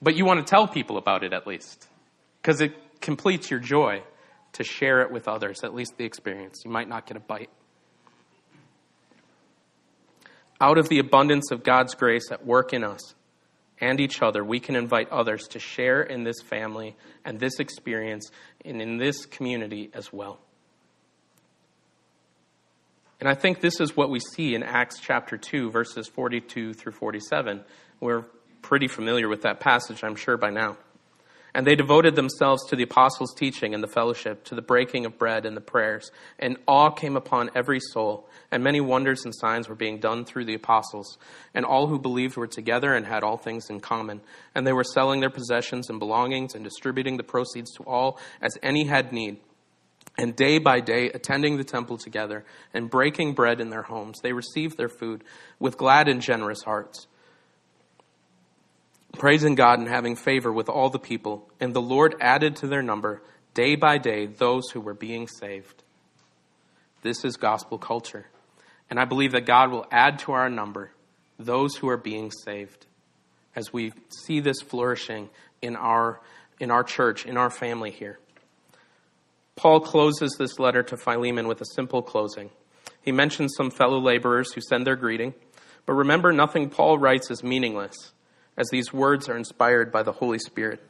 [0.03, 1.87] But you want to tell people about it at least
[2.43, 4.03] because it completes your joy
[4.57, 6.63] to share it with others, at least the experience.
[6.65, 7.51] You might not get a bite.
[10.61, 13.15] Out of the abundance of God's grace at work in us
[13.79, 18.31] and each other, we can invite others to share in this family and this experience
[18.65, 20.41] and in this community as well.
[23.21, 26.93] And I think this is what we see in Acts chapter 2, verses 42 through
[26.93, 27.63] 47.
[28.01, 28.25] We're
[28.63, 30.77] pretty familiar with that passage, I'm sure, by now.
[31.57, 35.17] And they devoted themselves to the apostles' teaching and the fellowship, to the breaking of
[35.17, 36.11] bread and the prayers.
[36.39, 40.45] And awe came upon every soul, and many wonders and signs were being done through
[40.45, 41.17] the apostles.
[41.55, 44.21] And all who believed were together and had all things in common.
[44.55, 48.59] And they were selling their possessions and belongings and distributing the proceeds to all as
[48.63, 49.39] any had need.
[50.19, 52.45] And day by day, attending the temple together
[52.75, 55.25] and breaking bread in their homes, they received their food
[55.59, 57.07] with glad and generous hearts
[59.19, 61.49] praising God and having favor with all the people.
[61.61, 63.23] And the Lord added to their number
[63.55, 65.83] day by day those who were being saved.
[67.03, 68.27] This is gospel culture.
[68.91, 70.93] And I believe that God will add to our number
[71.39, 72.87] those who are being saved
[73.55, 75.31] as we see this flourishing
[75.63, 76.21] in our,
[76.61, 78.19] in our church, in our family here.
[79.57, 82.51] Paul closes this letter to Philemon with a simple closing.
[83.01, 85.35] He mentions some fellow laborers who send their greeting,
[85.87, 88.13] but remember, nothing Paul writes is meaningless
[88.57, 90.81] as these words are inspired by the Holy Spirit.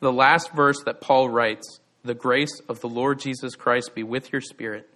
[0.00, 4.32] The last verse that Paul writes, the grace of the Lord Jesus Christ be with
[4.32, 4.88] your spirit.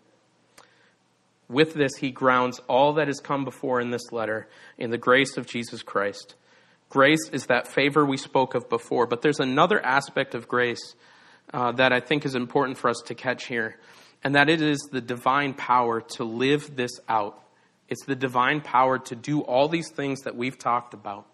[1.49, 4.49] With this, he grounds all that has come before in this letter
[4.79, 6.35] in the grace of Jesus Christ.
[6.89, 10.95] Grace is that favor we spoke of before, but there's another aspect of grace
[11.53, 13.79] uh, that I think is important for us to catch here,
[14.23, 17.43] and that it is the divine power to live this out.
[17.89, 21.27] It's the divine power to do all these things that we've talked about.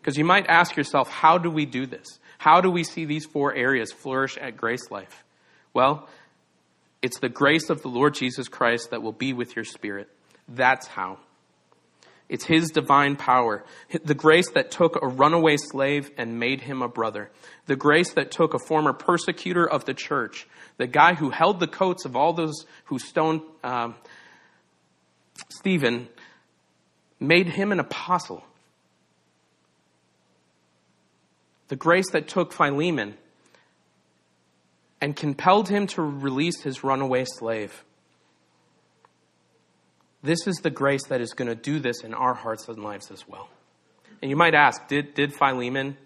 [0.00, 2.18] Because you might ask yourself, how do we do this?
[2.38, 5.24] How do we see these four areas flourish at Grace Life?
[5.74, 6.08] Well,
[7.02, 10.08] it's the grace of the Lord Jesus Christ that will be with your spirit.
[10.48, 11.18] That's how.
[12.30, 13.64] It's His divine power.
[14.04, 17.30] The grace that took a runaway slave and made him a brother.
[17.66, 20.46] The grace that took a former persecutor of the church,
[20.76, 23.96] the guy who held the coats of all those who stoned um,
[25.50, 26.08] Stephen,
[27.18, 28.44] made him an apostle.
[31.70, 33.14] The grace that took Philemon
[35.00, 37.84] and compelled him to release his runaway slave.
[40.20, 43.12] This is the grace that is going to do this in our hearts and lives
[43.12, 43.48] as well.
[44.20, 45.96] And you might ask, did, did Philemon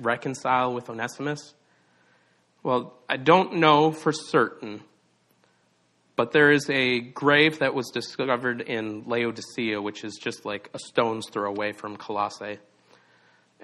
[0.00, 1.54] reconcile with Onesimus?
[2.64, 4.82] Well, I don't know for certain,
[6.16, 10.80] but there is a grave that was discovered in Laodicea, which is just like a
[10.80, 12.58] stone's throw away from Colossae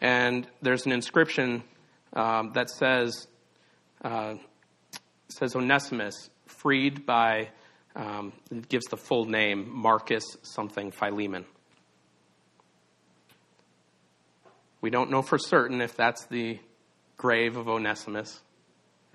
[0.02, 1.62] and there's an inscription
[2.12, 3.28] um, that says
[4.04, 4.34] uh,
[5.28, 7.48] says Onesimus, freed by
[7.94, 11.46] um, it gives the full name Marcus something Philemon.
[14.80, 16.58] We don't know for certain if that's the
[17.16, 18.40] grave of Onesimus,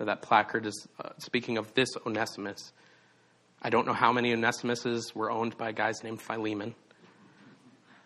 [0.00, 2.72] or that placard is uh, speaking of this Onesimus.
[3.60, 6.74] I don't know how many Onesimuses were owned by guys named Philemon,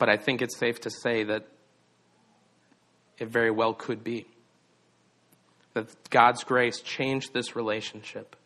[0.00, 1.46] but I think it's safe to say that
[3.18, 4.26] it very well could be.
[5.74, 8.36] That God's grace changed this relationship.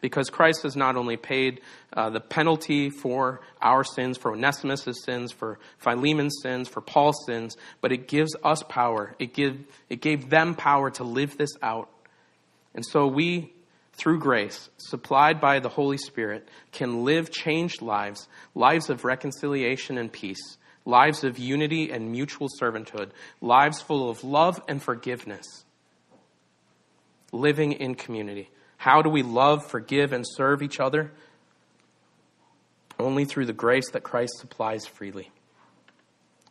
[0.00, 1.62] Because Christ has not only paid
[1.92, 7.56] uh, the penalty for our sins, for Onesimus' sins, for Philemon's sins, for Paul's sins,
[7.80, 9.14] but it gives us power.
[9.18, 9.56] It, give,
[9.88, 11.88] it gave them power to live this out.
[12.74, 13.52] And so we,
[13.94, 20.12] through grace, supplied by the Holy Spirit, can live changed lives, lives of reconciliation and
[20.12, 23.10] peace, lives of unity and mutual servanthood,
[23.40, 25.64] lives full of love and forgiveness,
[27.32, 28.50] living in community.
[28.76, 31.12] How do we love, forgive, and serve each other?
[32.98, 35.30] Only through the grace that Christ supplies freely.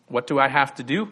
[0.07, 1.11] What do I have to do?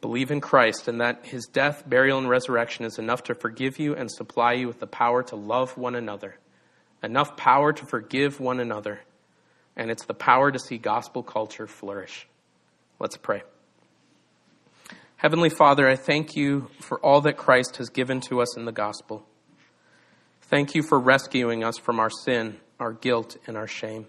[0.00, 3.94] Believe in Christ and that his death, burial, and resurrection is enough to forgive you
[3.94, 6.36] and supply you with the power to love one another,
[7.02, 9.00] enough power to forgive one another
[9.76, 12.26] and it's the power to see gospel culture flourish.
[12.98, 13.42] Let's pray.
[15.16, 18.72] Heavenly Father, I thank you for all that Christ has given to us in the
[18.72, 19.26] gospel.
[20.42, 24.06] Thank you for rescuing us from our sin, our guilt, and our shame.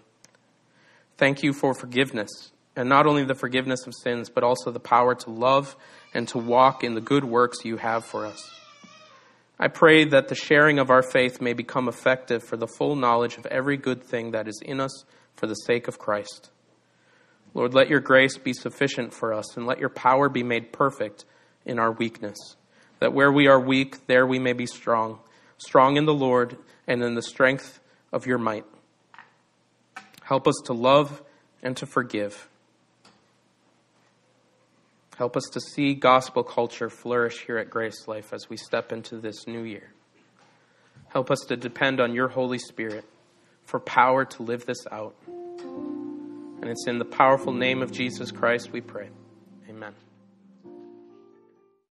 [1.18, 5.14] Thank you for forgiveness, and not only the forgiveness of sins, but also the power
[5.14, 5.76] to love
[6.14, 8.50] and to walk in the good works you have for us.
[9.58, 13.36] I pray that the sharing of our faith may become effective for the full knowledge
[13.36, 15.04] of every good thing that is in us
[15.36, 16.50] for the sake of Christ.
[17.54, 21.24] Lord, let your grace be sufficient for us, and let your power be made perfect
[21.66, 22.56] in our weakness,
[22.98, 25.18] that where we are weak, there we may be strong,
[25.58, 26.56] strong in the Lord
[26.86, 27.80] and in the strength
[28.12, 28.64] of your might.
[30.22, 31.22] Help us to love
[31.62, 32.48] and to forgive.
[35.18, 39.18] Help us to see gospel culture flourish here at Grace Life as we step into
[39.18, 39.92] this new year.
[41.10, 43.04] Help us to depend on your Holy Spirit
[43.72, 45.14] for power to live this out.
[45.26, 49.08] And it's in the powerful name of Jesus Christ we pray.
[49.66, 49.94] Amen.